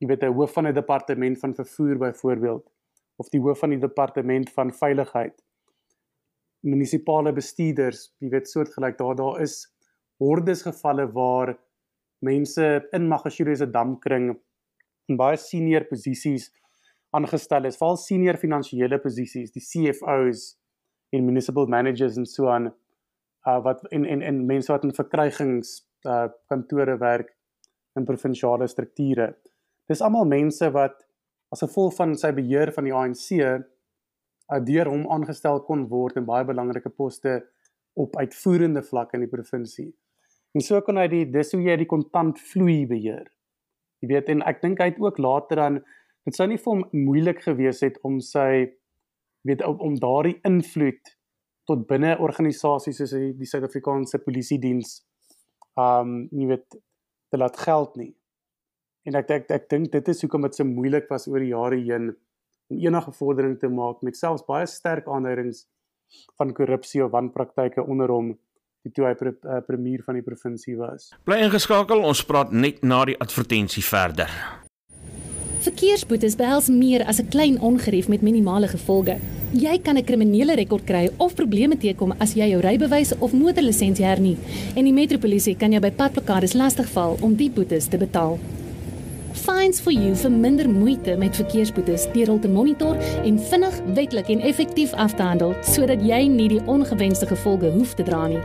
[0.00, 2.70] jy weet 'n hoof van 'n departement van vervoer byvoorbeeld
[3.16, 5.36] of die hoof van die departement van veiligheid
[6.60, 9.56] munisipale bestuurders jy weet soortgelyk daar daar is
[10.22, 11.54] hordes gevalle waar
[12.24, 14.34] mense in Magashule se damkring
[15.08, 16.50] in baie senior posisies
[17.14, 20.52] aangestel is, veral senior finansiële posisies, die CFOs
[21.14, 22.72] en municipal managers en so aan
[23.48, 25.76] uh wat en en en mense wat in verkrygings
[26.08, 27.34] uh kantore werk
[27.98, 29.34] in provinsiale strukture.
[29.88, 31.04] Dis almal mense wat
[31.52, 36.28] as gevolg van sy beheer van die ANC uh deur hom aangestel kon word in
[36.28, 37.42] baie belangrike poste
[37.94, 39.92] op uitvoerende vlak in die provinsie.
[40.54, 43.26] En so kon hy die dis hoe jy die kontant vloei beheer.
[44.02, 45.78] Jy weet en ek dink hy het ook later dan
[46.24, 48.66] dit sou nie vir hom moeilik gewees het om sy
[49.44, 51.12] weet om, daardie invloed
[51.68, 54.98] tot binne organisasies soos die Suid-Afrikaanse Polisie Diens
[55.80, 56.78] um jy weet
[57.32, 58.12] te laat geld nie.
[59.04, 61.80] En ek ek ek dink dit is hoekom dit so moeilik was oor die jare
[61.80, 62.12] heen
[62.72, 65.66] om enige vordering te maak met selfs baie sterk aanduidings
[66.38, 68.34] van korrupsie of wanpraktyke onder hom
[68.92, 71.08] toe hy pre, uh, premier van die provinsie was.
[71.24, 74.28] Bly ingeskakel, ons praat net na die advertensie verder.
[75.64, 79.16] Verkeersboetes behels meer as 'n klein ongerief met minimale gevolge.
[79.52, 84.04] Jy kan 'n kriminele rekord kry of probleme teekom as jy jou rybewys of motorlisensie
[84.04, 84.36] hernie
[84.76, 88.38] en die metropolisie kan jou by padblokkades lastigval om die boetes te betaal.
[89.32, 94.28] Fines for you vir minder moeite met verkeersboetes deur hul te monitor en vinnig, wetlik
[94.28, 98.40] en effektief af te handel sodat jy nie die ongewenste gevolge hoef te dra nie.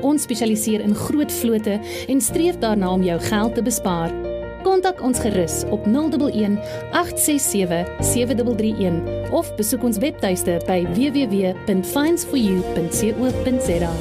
[0.00, 4.25] Ons spesialiseer in groot vlote en streef daarna om jou geld te bespaar.
[4.66, 6.58] Kontak ons gerus op 011
[6.90, 13.92] 867 7331 of besoek ons webtuiste by www.finds4u.co.za.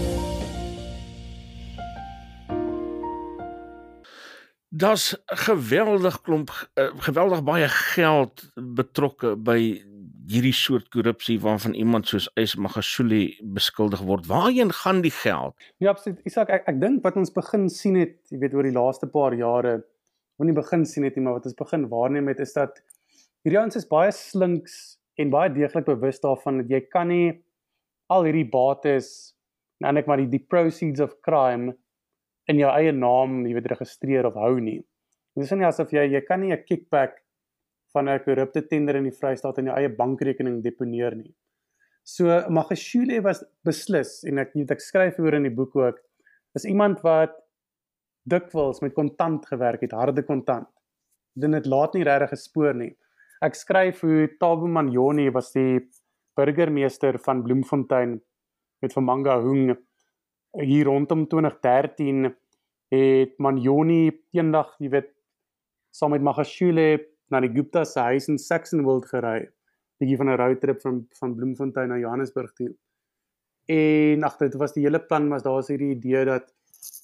[4.69, 6.57] Daar's geweldig klomp uh,
[6.97, 9.83] geweldig baie geld betrokke by
[10.25, 14.25] hierdie soort korrupsie waarvan iemand soos Ys Magashule beskuldig word.
[14.25, 15.53] Waarheen gaan die geld?
[15.77, 16.25] Ja, absoluut.
[16.25, 19.37] Isak, ek ek dink wat ons begin sien het, jy weet oor die laaste paar
[19.37, 19.85] jare,
[20.37, 22.81] wanneer nie begin sien het nie, maar wat ons begin waarneem het is dat
[23.45, 27.31] hierdie ouens is baie slinks en baie deeglik bewus daarvan dat jy kan nie
[28.11, 29.35] al hierdie bates
[29.83, 31.75] nou net maar die, die proceeds of crime
[32.51, 34.79] in jou eie naam, jy weet registreer of hou nie.
[35.35, 37.21] Dit is nie asof jy jy kan nie 'n kickback
[37.93, 41.33] van 'n korrupte tender in die Vrystaat in jou eie bankrekening deponeer nie.
[42.03, 45.99] So Magashule was beslis en ek weet ek skryf oor in die boek ook
[46.55, 47.33] is iemand wat
[48.25, 50.67] dikwels met kontant gewerk het, harde kontant.
[51.35, 52.93] Dit het laat nie regtig gespoor nie.
[53.43, 55.83] Ek skryf hoe Tabo Manjoni was die
[56.35, 58.21] burgemeester van Bloemfontein
[58.81, 59.75] met van Manga Hung
[60.61, 62.31] hier rondom 2013
[62.93, 65.11] het Manjoni eendag, jy weet,
[65.91, 66.87] saam met Magashule
[67.31, 69.49] na die Gupta se huis in Saxonwold gery.
[69.99, 72.75] Bietjie van 'n roadtrip van van Bloemfontein na Johannesburg toe.
[73.67, 76.54] En ag dit was die hele plan was daar was hierdie idee dat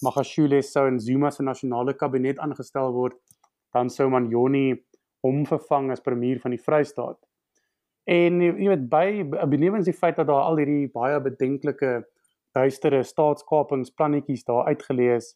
[0.03, 3.17] Magashule sou in Zuma se nasionale kabinet aangestel word,
[3.73, 4.75] dan sou Manjoni
[5.23, 7.19] hom vervang as premier van die Vrystaat.
[8.09, 9.05] En jy weet by
[9.49, 12.01] benewens die feit dat daar al hierdie baie bedenklike
[12.55, 15.35] duistere staatskapingsplannetjies daar uitgelees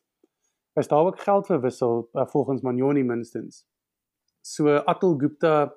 [0.75, 3.63] is daar ook geld verwissel uh, volgens Manjoni minstens.
[4.41, 5.71] So Atul Gupta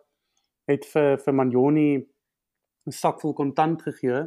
[0.67, 1.91] het vir vir Manjoni
[2.89, 4.27] 'n sak vol kontant gegee.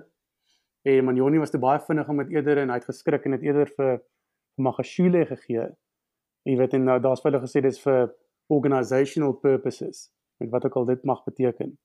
[0.82, 3.42] En Manjoni was te baie vinnig om dit eerder en hy het geskrik en dit
[3.42, 4.02] eerder vir
[4.56, 5.68] vir Magashule gegee.
[6.46, 8.12] Jy weet en nou daar's baie gesê dis vir
[8.52, 10.10] organisational purposes
[10.42, 11.78] met wat ook al dit mag beteken.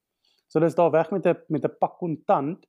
[0.48, 2.66] So dis daar weg met 'n met 'n pak kontant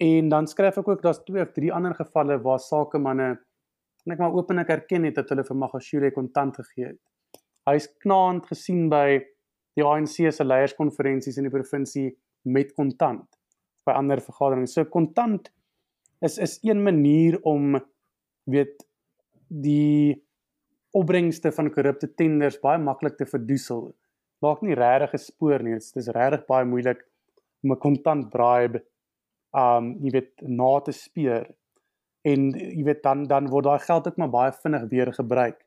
[0.00, 3.38] en dan skryf ek ook daar's twee of drie ander gevalle waar sakemanne
[4.04, 7.00] net maar openlik erken het dat hulle vir Magashule kontant gegee het
[7.68, 9.20] hy's knaand gesien by
[9.78, 12.10] die ANC se leierskonferensies in die provinsie
[12.44, 13.26] met kontant
[13.84, 14.76] by ander vergaderings.
[14.76, 15.50] So kontant
[16.24, 17.76] is is een manier om
[18.48, 18.83] weet
[19.62, 20.22] die
[20.94, 23.88] opbrengste van korrupte tenders baie maklik te verdoesel.
[24.42, 25.74] Maak nie regtig 'n spoor nie.
[25.74, 27.04] Dit is regtig baie moeilik
[27.62, 28.82] om 'n kontant bribe
[29.54, 31.46] um jy weet na te speur.
[32.24, 35.64] En jy weet dan dan word daai geld ook maar baie vinnig weer gebruik.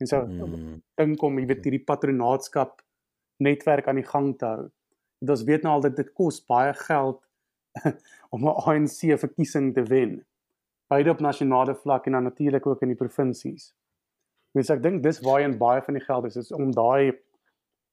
[0.00, 0.82] En so mm.
[0.96, 2.82] dink om jy weet hierdie patronaatskap
[3.38, 4.70] netwerk aan die gang te hou.
[5.20, 7.20] Dit ons weet nou al dat dit kos baie geld
[8.34, 10.24] om 'n ANC verkiesing te wen.
[10.92, 13.72] Beide op nasionale vlak en dan natuurlik ook in die provinsies.
[14.54, 17.14] Mens ek dink dis waarheen baie van die geld is, is om daai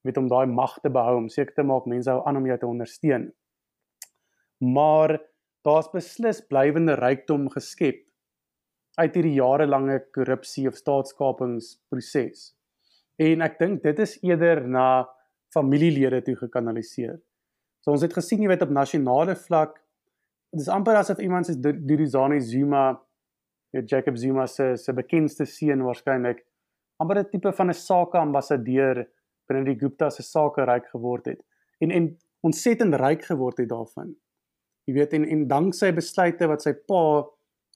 [0.06, 2.58] weet om daai mag te behou om seker te maak mense hou aan om jou
[2.58, 3.28] te ondersteun.
[4.62, 5.18] Maar
[5.66, 8.02] daar's beslis blywende rykdom geskep
[9.00, 12.52] uit hierdie jarelange korrupsie of staatskapingsproses.
[13.22, 15.06] En ek dink dit is eerder na
[15.54, 17.20] familielede toe gekanaliseer.
[17.82, 19.81] So ons het gesien jy weet op nasionale vlak
[20.52, 22.92] dis amper asof iemand soos Durizani Zuma,
[23.72, 26.44] ja Jacob Zuma se se bekendste seun waarskynlik
[27.00, 29.08] amper 'n tipe van 'n sake ambassadeur
[29.48, 31.42] binne die Gupta se sake ryk geword het.
[31.80, 34.16] En en ontsettend ryk geword het daarvan.
[34.86, 37.04] Jy weet en en dank sy besluite wat sy pa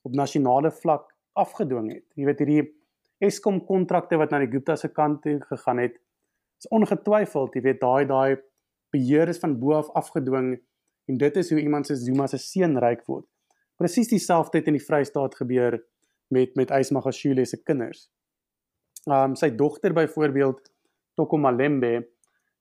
[0.04, 2.06] op nasionale vlak afgedwing het.
[2.16, 2.74] Jy weet hierdie
[3.20, 5.94] Eskom kontrakte wat na die Gupta se kant toe gegaan het,
[6.60, 8.38] is ongetwyfeld, jy weet daai daai
[8.92, 10.58] beheer is van bo af afgedwing
[11.06, 13.28] en dit is hoe iemand se Zuma se seun ryk word.
[13.78, 15.80] Presies dieselfde het in die Vrystaat gebeur
[16.34, 18.08] met met Ysmagashule se kinders.
[19.06, 20.72] Um sy dogter byvoorbeeld
[21.16, 22.08] Toko Malembe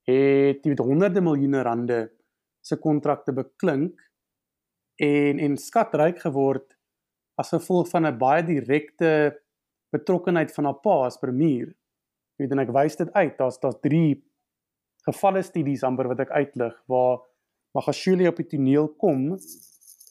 [0.05, 2.01] het met honderde miljoene rande
[2.61, 4.01] se kontrakte beklink
[5.01, 6.77] en en skatryk geword
[7.41, 9.41] as gevolg van 'n baie direkte
[9.91, 11.67] betrokkenheid van haar pa as premier.
[12.37, 13.39] Jy weet en ek wys dit uit.
[13.39, 14.23] Daar's daar's 3
[15.07, 17.21] gevalle studies amper wat ek uitlig waar
[17.75, 19.33] Magashule op die toneel kom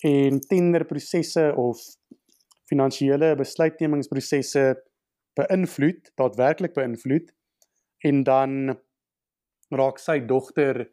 [0.04, 1.80] en tenderprosesse of
[2.68, 4.66] finansiële besluitnemingsprosesse
[5.40, 7.32] beïnvloed, daadwerklik beïnvloed
[8.04, 8.76] en dan
[9.74, 10.84] raak sy dogter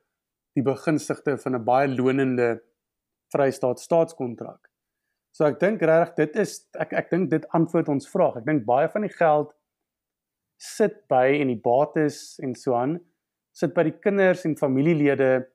[0.54, 2.62] die begunstigde van 'n baie lonende
[3.34, 4.70] Vrystaat staatskontrak.
[5.30, 8.36] So ek dink regtig dit is ek ek dink dit antwoord ons vraag.
[8.36, 9.52] Ek dink baie van die geld
[10.58, 13.00] sit by en die bates en so aan
[13.52, 15.49] sit by die kinders en familielede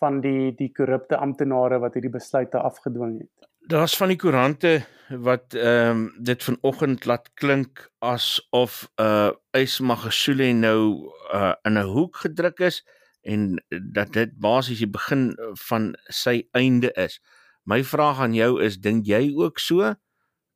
[0.00, 3.48] van die die korrupte amptenare wat hierdie besluite afgedwing het.
[3.70, 4.80] Daar's van die koerante
[5.10, 12.22] wat ehm um, dit vanoggend laat klink asof uh Ysmagashule nou uh in 'n hoek
[12.24, 12.82] gedruk is
[13.22, 15.36] en dat dit basies die begin
[15.68, 17.20] van sy einde is.
[17.64, 19.94] My vraag aan jou is dink jy ook so?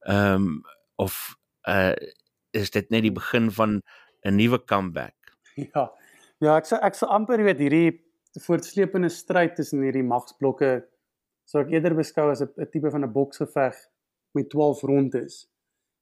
[0.01, 0.62] Ehm um,
[0.97, 1.36] of
[1.68, 1.92] uh
[2.51, 3.82] is dit net die begin van
[4.22, 5.14] 'n nuwe comeback.
[5.74, 5.92] Ja.
[6.42, 8.01] Ja, ek sê ek sê amper weet hierdie
[8.41, 10.82] voortsleepende stryd tussen hierdie magsblokke
[11.47, 13.76] sou ek eerder beskou as 'n tipe van 'n boksgeveg
[14.35, 15.47] met 12 rondes.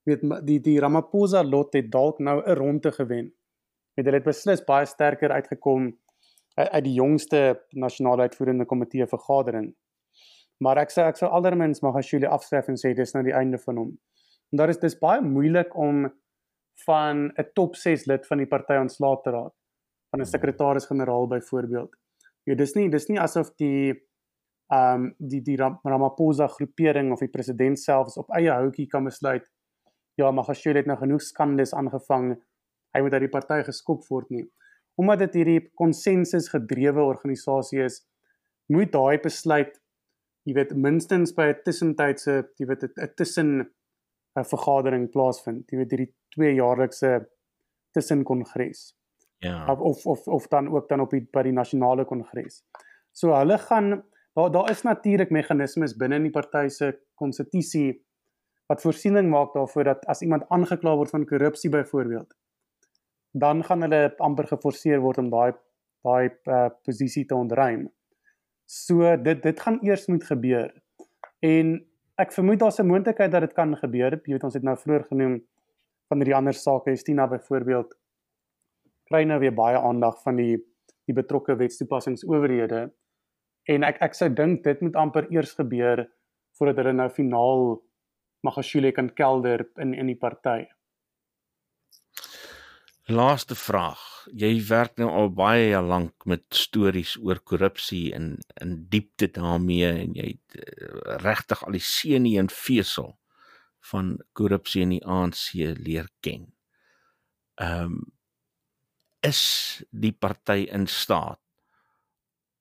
[0.06, 3.32] Weet die die Ramaphosa lot het dalk nou 'n ronde gewen.
[3.94, 5.98] Weet hulle het beslis baie sterker uitgekom
[6.56, 9.74] uit die jongste nasionale uitvoerende komitee vergadering.
[10.58, 13.76] Maar ek sê ek sou aldermens Magashule afskryf en sê dis nou die einde van
[13.76, 13.98] hom.
[14.52, 16.12] En daar is dis baie moeilik om
[16.84, 19.54] van 'n top 6 lid van die party ontslae te raak
[20.10, 22.01] van 'n sekretaris-generaal byvoorbeeld.
[22.46, 23.92] Ja, dis nie dis nie asof die
[24.72, 29.44] ehm um, die die Ramaphosa groepering of die president selfs op eie houtjie kan besluit
[30.20, 32.34] ja, Magashule het nou genoeg skandes aangevang.
[32.92, 34.44] Hy moet uit die party geskop word nie.
[35.00, 38.02] Omdat dit hierdie konsensus gedrewe organisasie is,
[38.72, 39.78] moet daai besluit
[40.48, 43.50] jy weet minstens by 'n tussentydse jy weet 'n tussen
[44.36, 45.70] 'n vergadering plaasvind.
[45.70, 47.28] Jy weet hierdie twee jaarlikse
[47.94, 48.92] tussenkongres.
[49.42, 49.66] Ja.
[49.66, 52.62] Of of of dan ook dan op die by die nasionale kongres.
[53.10, 54.04] So hulle gaan
[54.38, 58.04] daar daar is natuurlik meganismes binne in die party se konstitusie
[58.70, 62.30] wat voorsiening maak daarvoor dat as iemand aangekla word van korrupsie byvoorbeeld
[63.32, 65.52] dan gaan hulle amper geforseer word om daai
[66.02, 67.86] daai uh, posisie te ontruim.
[68.66, 70.70] So dit dit gaan eers moet gebeur.
[71.40, 71.74] En
[72.22, 74.20] ek vermoed daar's 'n moontlikheid dat dit kan gebeur.
[74.24, 75.42] Jy weet ons het nou vroeër genoem
[76.08, 77.94] van hierdie ander sake, Estina byvoorbeeld
[79.12, 80.56] kry nou weer baie aandag van die
[81.10, 82.86] die betrokke wetstoepassingsowerhede.
[83.68, 86.06] En ek ek sou dink dit moet amper eers gebeur
[86.56, 87.82] voordat hulle nou finaal
[88.42, 90.64] Magashule kan kelder in in die party.
[93.10, 94.00] Laaste vraag.
[94.38, 100.14] Jy werk nou al baie lank met stories oor korrupsie en in diepte daarmee en
[100.18, 103.12] jy het uh, regtig al die seunie en vesel
[103.90, 105.52] van korrupsie in die ANC
[105.82, 106.50] leer ken.
[107.58, 108.02] Ehm um,
[109.22, 109.42] is
[109.90, 111.40] die party in staat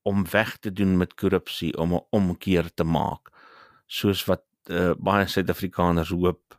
[0.01, 3.29] om weg te doen met korrupsie om 'n omkeer te maak
[3.85, 6.57] soos wat uh, baie Suid-Afrikaners hoop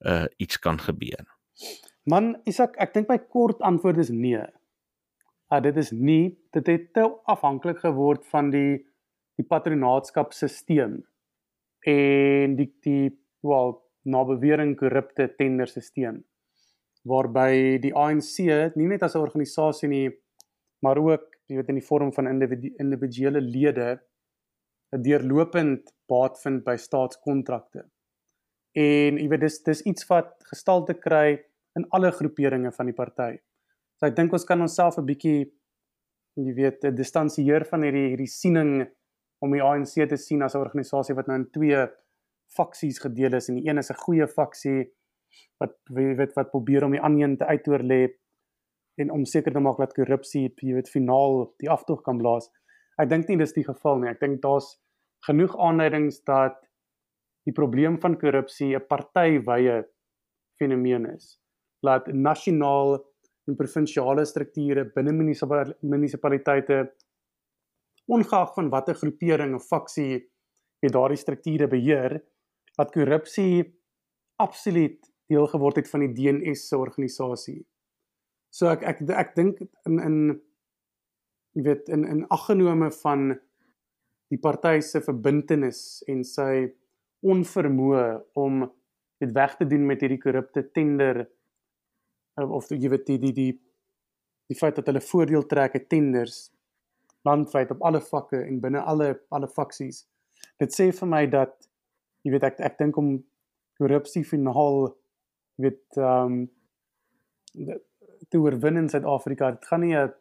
[0.00, 1.26] uh iets kan gebeur.
[2.02, 4.44] Man, Isak, ek dink my kort antwoord is nee.
[5.50, 8.86] Ah dit is nie, dit het te afhanklik geword van die
[9.36, 11.00] die patronaatskapstelsel
[11.88, 13.10] en die die
[13.40, 16.20] wel na bewering korrupte tenderstelsel
[17.08, 18.38] waarby die ANC
[18.76, 20.10] nie net as 'n organisasie nie
[20.82, 24.00] maar ook jy weet in die vorm van individu individuele lede
[24.90, 27.84] deurlopend baat vind by staatskontrakte.
[28.78, 31.38] En jy weet dis dis iets wat gestalte kry
[31.78, 33.36] in alle groeperinge van die party.
[33.98, 35.52] So ek dink ons kan onsself 'n bietjie
[36.36, 38.88] jy weet distansieer van hierdie hierdie siening
[39.42, 41.86] om die ANC te sien as 'n organisasie wat nou in twee
[42.56, 44.90] faksies gedeel is en die een is 'n goeie faksie
[45.62, 48.00] wat weet wat probeer om die ander een te uitoorlê
[49.00, 52.50] en om seker te maak dat korrupsie jy weet finaal die aftog kan blaas.
[53.00, 54.10] Ek dink nie dis die geval nie.
[54.10, 54.74] Ek dink daar's
[55.26, 56.58] genoeg aanduidings dat
[57.48, 59.84] die probleem van korrupsie 'n partywye
[60.60, 61.40] fenomeen is
[61.82, 62.98] laat nasionaal
[63.48, 66.80] en provinsiale strukture binne munisipaliteite
[68.10, 70.20] ongeag van watter groepering of faksie
[70.80, 72.18] jy daardie strukture beheer
[72.76, 73.64] dat korrupsie
[74.40, 77.60] absoluut deel geword het van die DNS se organisasie.
[78.50, 80.18] So ek ek ek dink in in
[81.54, 83.30] jy weet in in aggenome van
[84.30, 86.68] die party se verbintenis en sy
[87.26, 88.04] onvermoë
[88.40, 88.62] om
[89.20, 91.26] dit weg te doen met hierdie korrupte tender
[92.40, 93.50] of jy weet die die die
[94.50, 96.48] die feit dat hulle voordeel trek uit tenders
[97.28, 100.06] landwyd op alle vakke en binne alle alle faksies.
[100.58, 101.54] Dit sê vir my dat
[102.24, 103.18] jy weet ek ek dink om
[103.80, 104.88] korrupsie finaal
[105.60, 106.40] weet ehm
[107.60, 107.76] um,
[108.30, 110.12] te oorwin in Suid-Afrika, dit gaan nie 'n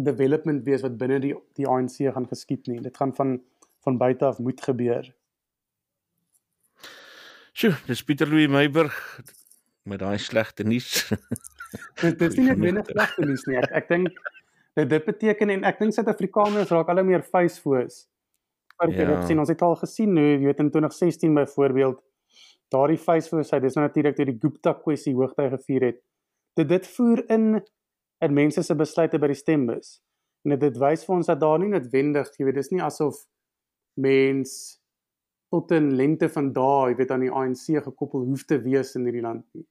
[0.00, 2.80] development wees wat binne die die ANC gaan geskied nie.
[2.80, 3.40] Dit gaan van
[3.84, 5.14] van buite af moet gebeur.
[7.52, 9.20] Sjoe, dis Pieter Louw Meiburg
[9.82, 11.08] met daai slegte nuus.
[12.02, 13.58] dit dit is nie net slegte nuus nie.
[13.58, 14.08] Ek ek dink
[14.78, 18.06] dit dit beteken en ek dink Suid-Afrikaners raak al hoe meer facefoos.
[18.78, 19.18] Maar ja.
[19.26, 22.00] sien ons het al gesien hoe jy weet in 2016 byvoorbeeld
[22.72, 26.00] daardie facefoosheid dis nou natuurlik toe die Gupta kwessie hoogtyd gevier het.
[26.58, 27.60] Dit dit voer in
[28.22, 29.96] in mense se besluite by die stembus.
[30.46, 33.18] En dit wys vir ons dat daar nie noodwendig, jy weet, dis nie asof
[33.98, 34.78] mens
[35.52, 39.04] tot 'n lente van daai, jy weet aan die ANC gekoppel hoef te wees in
[39.04, 39.66] hierdie land nie.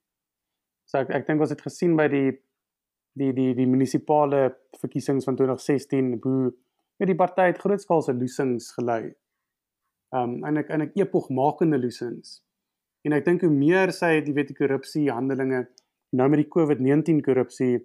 [0.85, 2.31] So ek ek dink ons het gesien by die
[3.19, 6.51] die die die munisipale verkiesings van 2016 hoe
[6.99, 9.13] met die party het grootskaalse loosings gelei.
[10.13, 12.41] Um en ek en ek epogmakende loosings.
[13.07, 15.65] En ek dink hoe meer sy die weet die korrupsie handelinge
[16.17, 17.79] nou met die COVID-19 korrupsie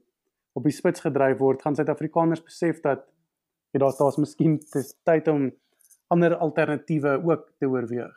[0.57, 3.05] op die spits gedryf word, gaan Suid-Afrikaners besef dat
[3.73, 4.59] jy daar's daar's miskien
[5.07, 5.51] tyd om
[6.13, 8.15] ander alternatiewe ook te oorweeg.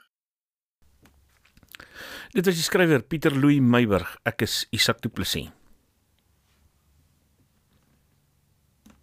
[2.34, 4.12] Dit was die skrywer Pieter Louw Meyburg.
[4.30, 5.50] Ek is Isak Du Plessis.